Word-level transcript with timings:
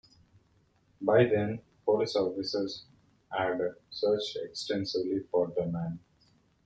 By 0.99 1.25
then, 1.25 1.61
police 1.85 2.15
officers 2.15 2.85
had 3.31 3.51
searched 3.91 4.35
extensively 4.43 5.19
for 5.29 5.53
the 5.55 5.67
man. 5.67 5.99